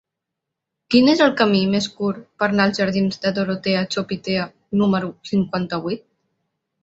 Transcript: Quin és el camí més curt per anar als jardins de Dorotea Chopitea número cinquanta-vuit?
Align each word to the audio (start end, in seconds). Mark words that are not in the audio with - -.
Quin 0.93 1.09
és 1.11 1.19
el 1.25 1.33
camí 1.41 1.59
més 1.73 1.87
curt 1.99 2.23
per 2.43 2.47
anar 2.47 2.65
als 2.69 2.79
jardins 2.81 3.21
de 3.25 3.31
Dorotea 3.39 3.83
Chopitea 3.95 4.47
número 4.83 5.11
cinquanta-vuit? 5.33 6.03